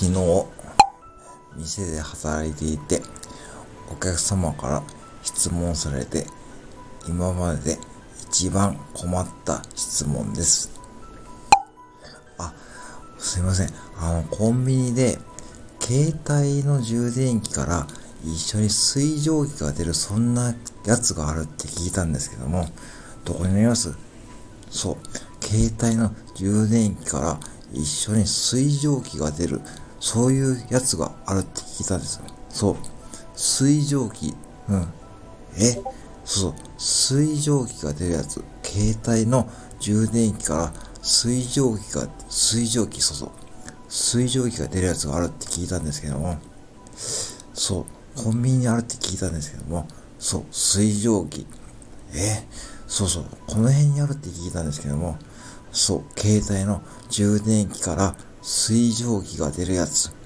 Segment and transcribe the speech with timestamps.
[0.00, 0.46] 昨日、
[1.58, 3.02] 店で働いていて、
[3.92, 4.82] お客様から
[5.22, 6.26] 質問されて、
[7.06, 7.78] 今までで
[8.30, 10.70] 一番困った質問です。
[12.38, 12.54] あ、
[13.18, 13.68] すいません。
[13.98, 15.18] あの、コンビニで、
[15.82, 17.86] 携帯の充電器から
[18.24, 20.54] 一緒に水蒸気が出る、そんな
[20.86, 22.70] やつがあるって聞いたんですけども、
[23.26, 23.92] どこにあります？
[24.70, 24.96] そう。
[25.46, 27.38] 携帯の充電器から
[27.74, 29.60] 一緒に水蒸気が出る、
[30.00, 32.24] そういうやつがあるって聞いたんですよ。
[32.48, 32.76] そう。
[33.36, 34.34] 水蒸気。
[34.68, 34.86] うん。
[35.56, 35.72] え？
[35.72, 35.84] そう
[36.24, 36.54] そう。
[36.78, 38.42] 水蒸気が出るやつ。
[38.62, 40.72] 携帯の充電器から
[41.02, 43.30] 水蒸気が、水蒸気、そうそう。
[43.88, 46.38] 水蒸気が出るやつがあるって聞いたんですけども、
[47.54, 48.22] そう。
[48.22, 49.86] コンビニにあるって聞いたんですけども、
[50.18, 50.44] そう。
[50.50, 51.46] 水蒸気。
[52.14, 52.46] え？
[52.86, 53.24] そうそう。
[53.46, 55.18] この辺にあるって聞いたんですけども、
[55.72, 56.20] そう。
[56.20, 60.19] 携帯の充電器から水蒸気が出るやつ。